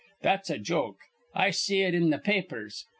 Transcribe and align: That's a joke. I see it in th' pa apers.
That's 0.23 0.49
a 0.49 0.57
joke. 0.57 0.97
I 1.35 1.51
see 1.51 1.83
it 1.83 1.93
in 1.93 2.09
th' 2.09 2.23
pa 2.23 2.31
apers. 2.31 2.85